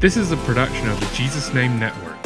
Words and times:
This 0.00 0.16
is 0.16 0.32
a 0.32 0.36
production 0.38 0.88
of 0.88 0.98
the 0.98 1.14
Jesus 1.14 1.52
Name 1.52 1.78
Network. 1.78 2.16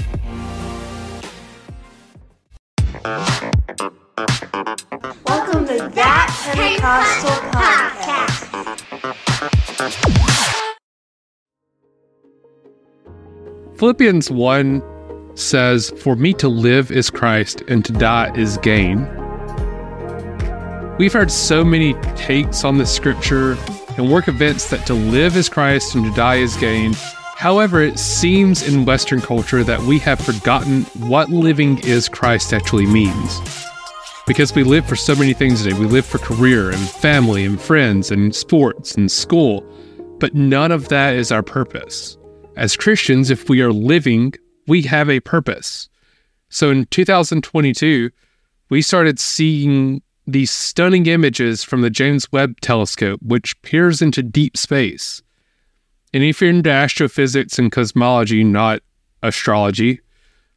Welcome 5.27 5.67
to 5.67 5.91
That 5.93 6.31
Pentecostal 6.55 7.33
Podcast. 7.51 8.47
Philippians 13.77 14.31
1 14.31 14.83
says, 15.35 15.91
For 15.99 16.15
me 16.15 16.33
to 16.35 16.49
live 16.49 16.93
is 16.93 17.11
Christ 17.11 17.65
and 17.67 17.85
to 17.85 17.93
die 17.93 18.33
is 18.37 18.57
gain. 18.59 19.01
We've 20.97 21.13
heard 21.13 21.33
so 21.33 21.65
many 21.65 21.95
takes 22.15 22.63
on 22.63 22.79
this 22.79 22.95
scripture 22.95 23.59
and 23.97 24.13
work 24.13 24.29
events 24.29 24.71
that 24.71 24.87
to 24.87 24.95
live 24.95 25.37
is 25.37 25.49
Christ 25.49 25.97
and 25.97 26.05
to 26.05 26.13
die 26.13 26.37
is 26.37 26.57
gain. 26.59 26.95
However, 27.45 27.83
it 27.83 27.99
seems 27.99 28.67
in 28.67 28.87
Western 28.87 29.21
culture 29.21 29.63
that 29.65 29.83
we 29.83 29.99
have 29.99 30.19
forgotten 30.19 30.85
what 31.11 31.29
living 31.29 31.79
is 31.81 32.09
Christ 32.09 32.55
actually 32.55 32.87
means. 32.87 33.39
Because 34.27 34.55
we 34.55 34.65
live 34.65 34.87
for 34.87 34.97
so 34.97 35.15
many 35.15 35.35
things 35.35 35.63
today. 35.63 35.79
We 35.79 35.85
live 35.85 36.07
for 36.07 36.17
career 36.17 36.71
and 36.71 36.81
family 36.81 37.45
and 37.45 37.61
friends 37.61 38.11
and 38.11 38.35
sports 38.35 38.95
and 38.95 39.13
school, 39.13 39.63
but 40.21 40.35
none 40.35 40.73
of 40.73 40.89
that 40.89 41.17
is 41.17 41.31
our 41.31 41.43
purpose. 41.43 42.17
As 42.57 42.79
Christians, 42.79 43.29
if 43.29 43.47
we 43.47 43.61
are 43.61 43.75
living, 43.75 44.33
we 44.67 44.81
have 44.81 45.11
a 45.11 45.21
purpose. 45.21 45.91
So 46.49 46.71
in 46.71 46.87
2022, 46.87 48.09
we 48.71 48.81
started 48.81 49.21
seeing 49.21 50.01
these 50.27 50.51
stunning 50.51 51.05
images 51.05 51.63
from 51.63 51.83
the 51.83 51.91
James 51.91 52.33
Webb 52.33 52.63
telescope, 52.63 53.21
which 53.23 53.61
peers 53.61 54.01
into 54.01 54.23
deep 54.23 54.57
space. 54.57 55.21
And 56.15 56.23
if 56.23 56.41
you're 56.41 56.49
into 56.49 56.71
astrophysics 56.71 57.59
and 57.59 57.73
cosmology, 57.73 58.45
not 58.45 58.83
astrology, 59.25 60.01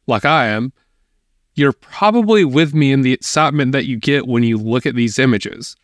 like 0.06 0.24
I 0.24 0.46
am, 0.46 0.72
you're 1.56 1.72
probably 1.72 2.44
with 2.44 2.72
me 2.74 2.92
in 2.92 3.02
the 3.02 3.12
excitement 3.12 3.72
that 3.72 3.84
you 3.84 3.96
get 3.96 4.28
when 4.28 4.44
you 4.44 4.56
look 4.56 4.86
at 4.86 4.94
these 4.94 5.18
images. 5.18 5.74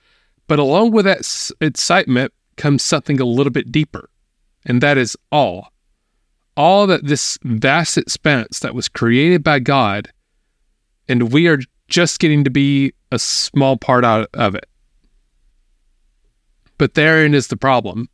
But 0.47 0.61
along 0.61 0.93
with 0.93 1.07
that 1.07 1.51
excitement 1.61 2.33
comes 2.57 2.85
something 2.85 3.21
a 3.21 3.25
little 3.25 3.51
bit 3.51 3.73
deeper, 3.73 4.09
and 4.65 4.81
that 4.81 4.97
is 4.97 5.17
awe. 5.33 5.63
All 6.57 6.87
that 6.87 7.05
this 7.05 7.37
vast 7.43 7.99
expanse 7.99 8.61
that 8.61 8.77
was 8.77 8.89
created 8.89 9.43
by 9.43 9.59
God, 9.59 10.09
and 11.09 11.33
we 11.33 11.49
are 11.49 11.59
just 11.89 12.21
getting 12.21 12.45
to 12.45 12.51
be 12.51 12.93
a 13.11 13.19
small 13.19 13.77
part 13.77 14.05
out 14.05 14.29
of 14.35 14.55
it. 14.55 14.69
But 16.79 16.95
therein 16.95 17.35
is 17.35 17.49
the 17.49 17.57
problem. 17.57 18.09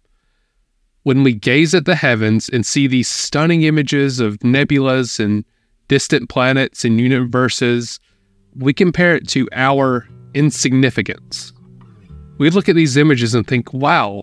When 1.03 1.23
we 1.23 1.33
gaze 1.33 1.75
at 1.75 1.87
the 1.87 1.95
heavens 1.95 2.51
and 2.51 2.65
see 2.65 2.87
these 2.87 3.09
stunning 3.09 3.63
images 3.63 4.21
of 4.21 4.39
nebulas 4.41 5.19
and 5.19 5.45
distant 5.89 6.29
planets 6.29 6.85
and 6.85 7.01
universes, 7.01 7.99
we 8.55 8.75
compare 8.75 9.17
it 9.17 9.27
to 9.29 9.49
our 9.53 10.07
insignificance. 10.35 11.55
We 12.39 12.51
look 12.51 12.69
at 12.69 12.77
these 12.77 12.99
images 12.99 13.35
and 13.35 13.47
think, 13.47 13.73
wow, 13.73 14.23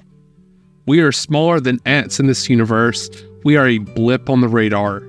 we 0.86 1.02
are 1.02 1.12
smaller 1.12 1.60
than 1.60 1.80
ants 1.86 2.20
in 2.20 2.28
this 2.28 2.48
universe. 2.48 3.10
We 3.44 3.58
are 3.58 3.68
a 3.68 3.80
blip 3.80 4.30
on 4.30 4.42
the 4.42 4.48
radar. 4.48 5.02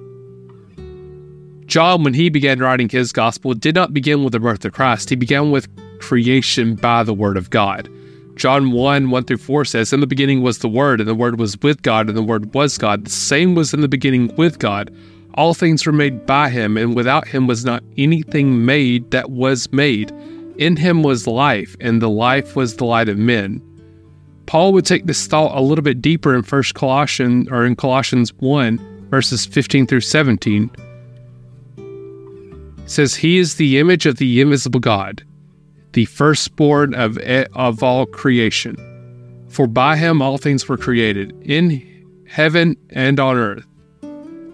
John, 1.66 2.02
when 2.02 2.14
he 2.14 2.30
began 2.30 2.60
writing 2.60 2.88
his 2.88 3.12
gospel, 3.12 3.52
did 3.52 3.74
not 3.74 3.92
begin 3.92 4.24
with 4.24 4.32
the 4.32 4.40
birth 4.40 4.64
of 4.64 4.72
Christ. 4.72 5.10
He 5.10 5.16
began 5.16 5.50
with 5.50 5.68
creation 6.00 6.76
by 6.76 7.02
the 7.02 7.12
word 7.12 7.36
of 7.36 7.50
God. 7.50 7.90
John 8.38 8.70
1 8.70 9.10
1 9.10 9.24
through 9.24 9.38
4 9.38 9.64
says, 9.64 9.92
In 9.92 9.98
the 9.98 10.06
beginning 10.06 10.42
was 10.42 10.58
the 10.58 10.68
Word, 10.68 11.00
and 11.00 11.08
the 11.08 11.14
Word 11.14 11.40
was 11.40 11.60
with 11.60 11.82
God, 11.82 12.08
and 12.08 12.16
the 12.16 12.22
Word 12.22 12.54
was 12.54 12.78
God. 12.78 13.04
The 13.04 13.10
same 13.10 13.56
was 13.56 13.74
in 13.74 13.80
the 13.80 13.88
beginning 13.88 14.34
with 14.36 14.60
God. 14.60 14.94
All 15.34 15.54
things 15.54 15.84
were 15.84 15.92
made 15.92 16.24
by 16.24 16.48
him, 16.48 16.76
and 16.76 16.94
without 16.94 17.26
him 17.26 17.46
was 17.46 17.64
not 17.64 17.82
anything 17.96 18.64
made 18.64 19.10
that 19.10 19.30
was 19.30 19.72
made. 19.72 20.12
In 20.56 20.76
him 20.76 21.02
was 21.02 21.26
life, 21.26 21.76
and 21.80 22.00
the 22.00 22.08
life 22.08 22.54
was 22.54 22.76
the 22.76 22.84
light 22.84 23.08
of 23.08 23.18
men. 23.18 23.60
Paul 24.46 24.72
would 24.72 24.86
take 24.86 25.06
this 25.06 25.26
thought 25.26 25.56
a 25.56 25.60
little 25.60 25.82
bit 25.82 26.00
deeper 26.00 26.34
in 26.34 26.42
First 26.42 26.74
Colossians 26.74 27.48
or 27.50 27.66
in 27.66 27.76
Colossians 27.76 28.32
1, 28.34 29.08
verses 29.10 29.46
15 29.46 29.86
through 29.86 30.00
17. 30.00 30.70
It 31.76 32.90
says, 32.90 33.14
He 33.14 33.38
is 33.38 33.56
the 33.56 33.78
image 33.78 34.06
of 34.06 34.16
the 34.16 34.40
invisible 34.40 34.80
God, 34.80 35.24
the 35.98 36.04
firstborn 36.04 36.94
of, 36.94 37.18
of 37.56 37.82
all 37.82 38.06
creation. 38.06 38.76
For 39.48 39.66
by 39.66 39.96
him 39.96 40.22
all 40.22 40.38
things 40.38 40.68
were 40.68 40.76
created, 40.76 41.34
in 41.42 41.82
heaven 42.28 42.76
and 42.90 43.18
on 43.18 43.36
earth, 43.36 43.66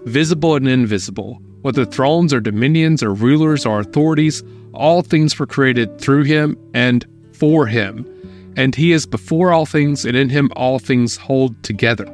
visible 0.07 0.57
and 0.57 0.67
invisible, 0.67 1.35
whether 1.61 1.85
thrones 1.85 2.33
or 2.33 2.41
dominions 2.41 3.03
or 3.03 3.13
rulers 3.13 3.67
or 3.67 3.79
authorities, 3.79 4.43
all 4.73 5.03
things 5.03 5.39
were 5.39 5.47
created 5.47 6.01
through 6.01 6.23
him 6.23 6.57
and 6.73 7.05
for 7.35 7.67
him. 7.67 8.07
And 8.57 8.75
he 8.75 8.93
is 8.93 9.05
before 9.05 9.53
all 9.53 9.67
things, 9.67 10.07
and 10.07 10.17
in 10.17 10.31
him 10.31 10.51
all 10.57 10.79
things 10.79 11.19
hold 11.19 11.63
together. 11.63 12.07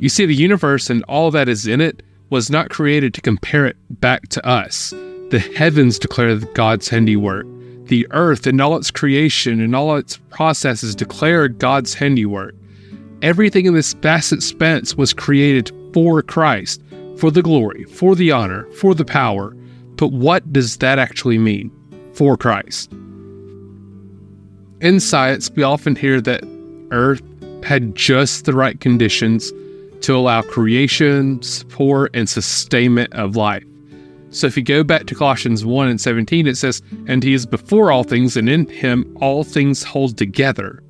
You 0.00 0.10
see, 0.10 0.26
the 0.26 0.34
universe 0.34 0.90
and 0.90 1.02
all 1.04 1.30
that 1.30 1.48
is 1.48 1.66
in 1.66 1.80
it 1.80 2.02
was 2.28 2.50
not 2.50 2.68
created 2.68 3.14
to 3.14 3.22
compare 3.22 3.64
it 3.64 3.76
back 3.88 4.28
to 4.28 4.46
us. 4.46 4.90
The 5.30 5.38
heavens 5.56 5.98
declare 5.98 6.36
God's 6.36 6.90
handiwork. 6.90 7.46
The 7.92 8.06
earth 8.12 8.46
and 8.46 8.58
all 8.58 8.74
its 8.78 8.90
creation 8.90 9.60
and 9.60 9.76
all 9.76 9.96
its 9.96 10.16
processes 10.30 10.94
declare 10.94 11.46
God's 11.46 11.92
handiwork. 11.92 12.54
Everything 13.20 13.66
in 13.66 13.74
this 13.74 13.92
vast 13.92 14.32
expanse 14.32 14.94
was 14.94 15.12
created 15.12 15.70
for 15.92 16.22
Christ, 16.22 16.82
for 17.18 17.30
the 17.30 17.42
glory, 17.42 17.84
for 17.84 18.16
the 18.16 18.32
honor, 18.32 18.64
for 18.78 18.94
the 18.94 19.04
power. 19.04 19.54
But 19.96 20.10
what 20.10 20.54
does 20.54 20.78
that 20.78 20.98
actually 20.98 21.36
mean? 21.36 21.70
For 22.14 22.38
Christ. 22.38 22.90
In 24.80 24.98
science, 24.98 25.50
we 25.50 25.62
often 25.62 25.94
hear 25.94 26.18
that 26.22 26.44
Earth 26.92 27.20
had 27.62 27.94
just 27.94 28.46
the 28.46 28.54
right 28.54 28.80
conditions 28.80 29.52
to 30.00 30.16
allow 30.16 30.40
creation, 30.40 31.42
support, 31.42 32.10
and 32.14 32.26
sustainment 32.26 33.12
of 33.12 33.36
life. 33.36 33.64
So 34.32 34.46
if 34.46 34.56
you 34.56 34.62
go 34.62 34.82
back 34.82 35.04
to 35.06 35.14
Colossians 35.14 35.64
1 35.64 35.88
and 35.88 36.00
17, 36.00 36.46
it 36.46 36.56
says, 36.56 36.80
And 37.06 37.22
he 37.22 37.34
is 37.34 37.44
before 37.44 37.92
all 37.92 38.02
things, 38.02 38.34
and 38.34 38.48
in 38.48 38.66
him 38.66 39.16
all 39.20 39.44
things 39.44 39.82
hold 39.82 40.16
together. 40.16 40.82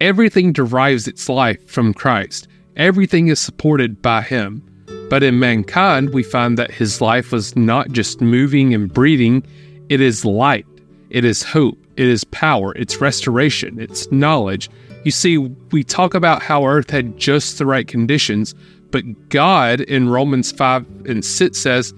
Everything 0.00 0.52
derives 0.52 1.08
its 1.08 1.28
life 1.28 1.68
from 1.68 1.92
Christ, 1.92 2.48
everything 2.76 3.28
is 3.28 3.40
supported 3.40 4.00
by 4.00 4.22
him. 4.22 4.62
But 5.10 5.24
in 5.24 5.40
mankind, 5.40 6.14
we 6.14 6.22
find 6.22 6.56
that 6.56 6.70
his 6.70 7.00
life 7.00 7.32
was 7.32 7.56
not 7.56 7.90
just 7.90 8.20
moving 8.20 8.72
and 8.74 8.92
breathing, 8.92 9.44
it 9.88 10.00
is 10.00 10.24
light, 10.24 10.66
it 11.10 11.24
is 11.24 11.42
hope, 11.42 11.76
it 11.96 12.06
is 12.06 12.22
power, 12.22 12.72
it's 12.76 13.00
restoration, 13.00 13.80
it's 13.80 14.10
knowledge. 14.12 14.70
You 15.04 15.10
see, 15.10 15.36
we 15.36 15.82
talk 15.82 16.14
about 16.14 16.42
how 16.42 16.64
earth 16.64 16.90
had 16.90 17.18
just 17.18 17.58
the 17.58 17.66
right 17.66 17.88
conditions, 17.88 18.54
but 18.92 19.28
God 19.30 19.80
in 19.80 20.08
Romans 20.08 20.52
5 20.52 20.86
and 21.06 21.24
6 21.24 21.58
says, 21.58 21.92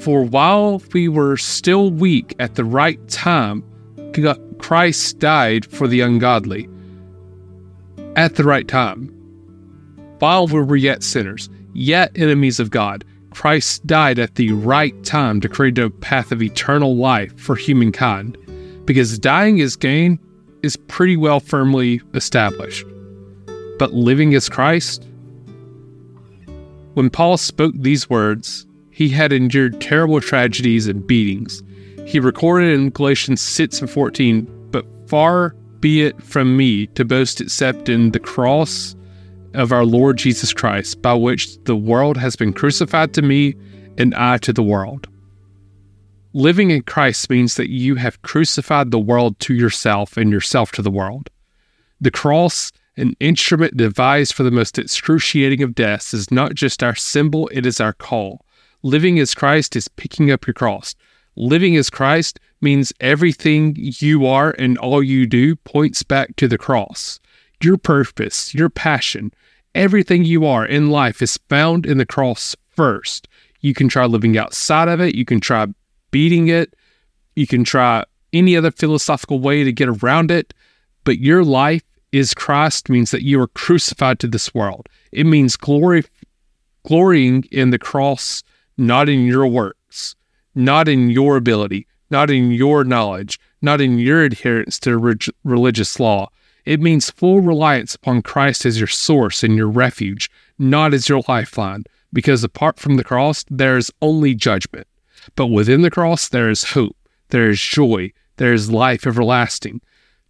For 0.00 0.22
while 0.24 0.80
we 0.92 1.08
were 1.08 1.36
still 1.36 1.90
weak 1.90 2.34
at 2.38 2.54
the 2.54 2.64
right 2.64 3.00
time, 3.08 3.64
Christ 4.58 5.18
died 5.18 5.66
for 5.66 5.88
the 5.88 6.00
ungodly. 6.00 6.68
At 8.14 8.36
the 8.36 8.44
right 8.44 8.66
time. 8.68 9.08
While 10.20 10.46
we 10.46 10.62
were 10.62 10.76
yet 10.76 11.02
sinners, 11.02 11.48
yet 11.74 12.12
enemies 12.16 12.60
of 12.60 12.70
God, 12.70 13.04
Christ 13.30 13.86
died 13.86 14.18
at 14.18 14.36
the 14.36 14.52
right 14.52 14.94
time 15.04 15.40
to 15.40 15.48
create 15.48 15.78
a 15.78 15.90
path 15.90 16.32
of 16.32 16.42
eternal 16.42 16.96
life 16.96 17.38
for 17.38 17.56
humankind. 17.56 18.36
Because 18.84 19.18
dying 19.18 19.58
is 19.58 19.76
gain 19.76 20.18
is 20.62 20.76
pretty 20.76 21.16
well 21.16 21.40
firmly 21.40 22.00
established. 22.14 22.84
But 23.78 23.92
living 23.92 24.32
is 24.32 24.48
Christ? 24.48 25.06
When 26.94 27.10
Paul 27.10 27.36
spoke 27.36 27.74
these 27.76 28.08
words, 28.10 28.66
he 28.98 29.08
had 29.08 29.32
endured 29.32 29.80
terrible 29.80 30.20
tragedies 30.20 30.88
and 30.88 31.06
beatings. 31.06 31.62
He 32.04 32.18
recorded 32.18 32.74
in 32.74 32.90
Galatians 32.90 33.40
6 33.40 33.82
and 33.82 33.88
14, 33.88 34.70
But 34.72 34.84
far 35.06 35.50
be 35.78 36.02
it 36.02 36.20
from 36.20 36.56
me 36.56 36.88
to 36.88 37.04
boast 37.04 37.40
except 37.40 37.88
in 37.88 38.10
the 38.10 38.18
cross 38.18 38.96
of 39.54 39.70
our 39.70 39.84
Lord 39.84 40.18
Jesus 40.18 40.52
Christ, 40.52 41.00
by 41.00 41.14
which 41.14 41.62
the 41.62 41.76
world 41.76 42.16
has 42.16 42.34
been 42.34 42.52
crucified 42.52 43.14
to 43.14 43.22
me 43.22 43.54
and 43.98 44.16
I 44.16 44.36
to 44.38 44.52
the 44.52 44.64
world. 44.64 45.06
Living 46.32 46.72
in 46.72 46.82
Christ 46.82 47.30
means 47.30 47.54
that 47.54 47.70
you 47.70 47.94
have 47.94 48.22
crucified 48.22 48.90
the 48.90 48.98
world 48.98 49.38
to 49.38 49.54
yourself 49.54 50.16
and 50.16 50.32
yourself 50.32 50.72
to 50.72 50.82
the 50.82 50.90
world. 50.90 51.30
The 52.00 52.10
cross, 52.10 52.72
an 52.96 53.14
instrument 53.20 53.76
devised 53.76 54.34
for 54.34 54.42
the 54.42 54.50
most 54.50 54.76
excruciating 54.76 55.62
of 55.62 55.76
deaths, 55.76 56.12
is 56.12 56.32
not 56.32 56.54
just 56.54 56.82
our 56.82 56.96
symbol, 56.96 57.48
it 57.52 57.64
is 57.64 57.80
our 57.80 57.92
call. 57.92 58.44
Living 58.82 59.18
as 59.18 59.34
Christ 59.34 59.76
is 59.76 59.88
picking 59.88 60.30
up 60.30 60.46
your 60.46 60.54
cross. 60.54 60.94
Living 61.36 61.76
as 61.76 61.90
Christ 61.90 62.40
means 62.60 62.92
everything 63.00 63.74
you 63.76 64.26
are 64.26 64.54
and 64.58 64.78
all 64.78 65.02
you 65.02 65.26
do 65.26 65.56
points 65.56 66.02
back 66.02 66.36
to 66.36 66.48
the 66.48 66.58
cross. 66.58 67.20
Your 67.62 67.76
purpose, 67.76 68.54
your 68.54 68.68
passion, 68.68 69.32
Everything 69.78 70.24
you 70.24 70.46
are 70.46 70.66
in 70.66 70.90
life 70.90 71.22
is 71.22 71.38
found 71.48 71.86
in 71.86 71.98
the 71.98 72.06
cross 72.06 72.56
first. 72.70 73.28
You 73.60 73.74
can 73.74 73.88
try 73.88 74.06
living 74.06 74.36
outside 74.38 74.88
of 74.88 75.00
it, 75.00 75.14
you 75.14 75.24
can 75.24 75.40
try 75.40 75.66
beating 76.10 76.48
it, 76.48 76.74
you 77.36 77.46
can 77.46 77.64
try 77.64 78.04
any 78.32 78.56
other 78.56 78.70
philosophical 78.70 79.40
way 79.40 79.64
to 79.64 79.72
get 79.72 79.88
around 79.88 80.32
it, 80.32 80.54
but 81.04 81.18
your 81.18 81.44
life 81.44 81.84
is 82.12 82.34
Christ 82.34 82.88
means 82.88 83.10
that 83.10 83.22
you 83.22 83.40
are 83.40 83.48
crucified 83.48 84.18
to 84.20 84.26
this 84.26 84.54
world. 84.54 84.88
It 85.12 85.26
means 85.26 85.56
glory 85.56 86.04
glorying 86.84 87.44
in 87.52 87.70
the 87.70 87.78
cross, 87.78 88.42
not 88.78 89.08
in 89.08 89.26
your 89.26 89.46
works, 89.46 90.14
not 90.54 90.88
in 90.88 91.10
your 91.10 91.36
ability, 91.36 91.86
not 92.10 92.30
in 92.30 92.50
your 92.50 92.84
knowledge, 92.84 93.38
not 93.60 93.80
in 93.80 93.98
your 93.98 94.22
adherence 94.22 94.78
to 94.78 94.96
reg- 94.96 95.24
religious 95.44 96.00
law. 96.00 96.28
It 96.64 96.80
means 96.80 97.10
full 97.10 97.40
reliance 97.40 97.94
upon 97.94 98.22
Christ 98.22 98.64
as 98.64 98.78
your 98.78 98.88
source 98.88 99.42
and 99.42 99.56
your 99.56 99.68
refuge, 99.68 100.30
not 100.58 100.94
as 100.94 101.08
your 101.08 101.22
lifeline, 101.28 101.84
because 102.12 102.44
apart 102.44 102.78
from 102.78 102.96
the 102.96 103.04
cross, 103.04 103.44
there 103.50 103.76
is 103.76 103.92
only 104.00 104.34
judgment. 104.34 104.86
But 105.34 105.46
within 105.46 105.82
the 105.82 105.90
cross, 105.90 106.28
there 106.28 106.48
is 106.48 106.64
hope, 106.64 106.96
there 107.30 107.48
is 107.50 107.60
joy, 107.60 108.12
there 108.36 108.52
is 108.52 108.70
life 108.70 109.06
everlasting. 109.06 109.80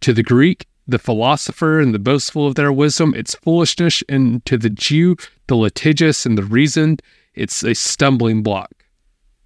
To 0.01 0.13
the 0.13 0.23
Greek, 0.23 0.65
the 0.87 0.99
philosopher 0.99 1.79
and 1.79 1.93
the 1.93 1.99
boastful 1.99 2.47
of 2.47 2.55
their 2.55 2.71
wisdom, 2.71 3.13
it's 3.15 3.35
foolishness, 3.35 4.01
and 4.09 4.43
to 4.45 4.57
the 4.57 4.69
Jew, 4.69 5.15
the 5.47 5.55
litigious 5.55 6.25
and 6.25 6.37
the 6.37 6.43
reasoned, 6.43 7.01
it's 7.39 7.63
a 7.63 7.73
stumbling 7.73 8.43
block. 8.43 8.71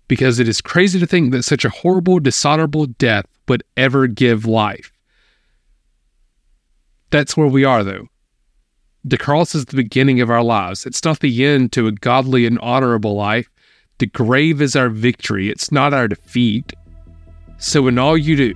Because 0.08 0.40
it 0.40 0.48
is 0.48 0.62
crazy 0.62 1.00
to 1.00 1.08
think 1.08 1.32
that 1.32 1.44
such 1.44 1.64
a 1.64 1.70
horrible, 1.70 2.20
dishonorable 2.20 2.88
death 2.88 3.26
would 3.48 3.64
ever 3.78 4.08
give 4.08 4.46
life. 4.46 4.92
That's 7.10 7.38
where 7.38 7.48
we 7.48 7.64
are, 7.64 7.84
though. 7.84 8.08
The 9.06 9.18
cross 9.18 9.54
is 9.54 9.66
the 9.66 9.76
beginning 9.76 10.22
of 10.22 10.30
our 10.30 10.44
lives. 10.44 10.86
It's 10.86 11.04
not 11.04 11.20
the 11.20 11.46
end 11.46 11.72
to 11.74 11.88
a 11.88 11.92
godly 11.92 12.46
and 12.46 12.58
honorable 12.60 13.16
life. 13.16 13.50
The 14.00 14.08
grave 14.08 14.62
is 14.62 14.76
our 14.76 14.90
victory, 14.90 15.50
it's 15.50 15.72
not 15.72 15.94
our 15.94 16.08
defeat. 16.08 16.74
So, 17.60 17.88
in 17.88 18.00
all 18.00 18.18
you 18.18 18.36
do, 18.36 18.54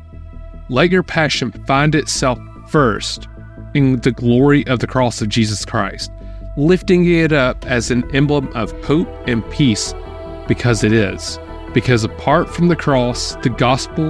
let 0.69 0.90
your 0.90 1.04
passion 1.04 1.51
find 1.66 1.94
itself 1.94 2.40
first 2.69 3.28
in 3.74 4.01
the 4.01 4.12
glory 4.12 4.66
of 4.68 4.80
the 4.80 4.88
cross 4.88 5.22
of 5.22 5.30
Jesus 5.30 5.63
Christ, 5.63 6.12
lifting 6.57 7.06
it 7.06 7.31
up 7.31 7.65
as 7.68 7.92
an 7.92 8.04
emblem 8.15 8.48
of 8.56 8.71
hope 8.83 9.07
and 9.27 9.48
peace 9.51 9.94
because 10.48 10.83
it 10.83 10.92
is. 10.92 11.39
Because 11.74 12.04
apart 12.04 12.50
from 12.50 12.68
the 12.68 12.75
cross, 12.75 13.36
the 13.44 13.50
gospel, 13.50 14.09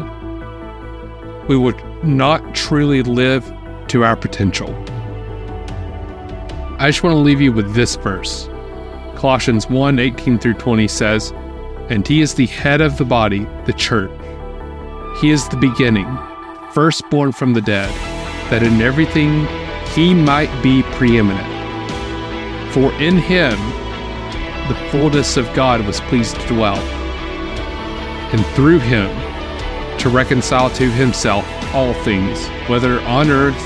we 1.49 1.57
would 1.57 1.75
not 2.05 2.55
truly 2.55 3.03
live 3.03 3.45
to 3.89 4.05
our 4.05 4.15
potential. 4.15 4.73
I 6.79 6.88
just 6.88 7.03
want 7.03 7.15
to 7.15 7.19
leave 7.19 7.41
you 7.41 7.51
with 7.51 7.73
this 7.73 7.97
verse. 7.97 8.47
Colossians 9.15 9.69
1 9.69 9.99
18 9.99 10.39
through 10.39 10.53
20 10.53 10.88
says, 10.88 11.33
And 11.89 12.07
he 12.07 12.21
is 12.21 12.33
the 12.35 12.45
head 12.45 12.79
of 12.79 12.97
the 12.97 13.05
body, 13.05 13.45
the 13.65 13.73
church. 13.73 14.11
He 15.19 15.31
is 15.31 15.49
the 15.49 15.57
beginning, 15.57 16.07
firstborn 16.71 17.33
from 17.33 17.53
the 17.53 17.61
dead, 17.61 17.89
that 18.51 18.63
in 18.63 18.79
everything 18.81 19.47
he 19.95 20.13
might 20.13 20.51
be 20.61 20.83
preeminent. 20.83 21.56
For 22.71 22.93
in 23.01 23.17
him 23.17 23.57
the 24.67 24.75
fullness 24.91 25.37
of 25.37 25.51
God 25.53 25.85
was 25.85 26.01
pleased 26.01 26.39
to 26.39 26.47
dwell, 26.47 26.77
and 28.33 28.45
through 28.47 28.79
him 28.79 29.09
to 29.99 30.09
reconcile 30.09 30.69
to 30.71 30.91
himself 30.91 31.45
all 31.73 31.93
things, 32.03 32.47
whether 32.69 32.99
on 33.01 33.29
earth 33.29 33.61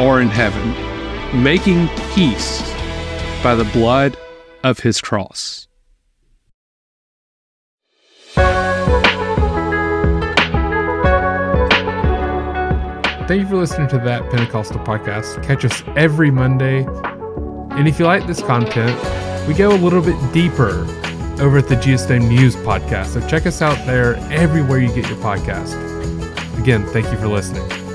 or 0.00 0.20
in 0.20 0.28
heaven, 0.28 1.42
making 1.42 1.88
peace 2.14 2.62
by 3.42 3.54
the 3.54 3.68
blood 3.72 4.16
of 4.64 4.80
his 4.80 5.00
cross. 5.00 5.68
Thank 13.26 13.42
you 13.42 13.48
for 13.48 13.56
listening 13.56 13.88
to 13.88 13.98
that 13.98 14.30
Pentecostal 14.30 14.78
podcast. 14.80 15.42
Catch 15.42 15.64
us 15.64 15.82
every 15.96 16.30
Monday. 16.30 16.86
And 17.76 17.86
if 17.86 17.98
you 17.98 18.06
like 18.06 18.26
this 18.26 18.40
content, 18.40 18.96
we 19.46 19.54
go 19.54 19.70
a 19.70 19.76
little 19.76 20.02
bit 20.02 20.16
deeper 20.32 20.86
over 21.40 21.58
at 21.58 21.68
the 21.68 21.76
Jesus 21.76 22.08
News 22.08 22.56
podcast. 22.56 23.06
So 23.08 23.28
check 23.28 23.46
us 23.46 23.60
out 23.62 23.84
there 23.86 24.16
everywhere 24.32 24.78
you 24.78 24.88
get 24.88 25.08
your 25.08 25.18
podcast. 25.18 25.74
Again, 26.58 26.86
thank 26.86 27.10
you 27.12 27.18
for 27.18 27.28
listening. 27.28 27.85